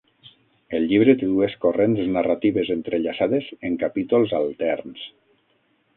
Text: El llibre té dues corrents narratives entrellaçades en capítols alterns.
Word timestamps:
El 0.77 0.87
llibre 0.91 1.13
té 1.23 1.27
dues 1.33 1.53
corrents 1.65 2.01
narratives 2.17 2.73
entrellaçades 2.79 3.53
en 3.69 3.77
capítols 3.85 4.35
alterns. 4.43 5.09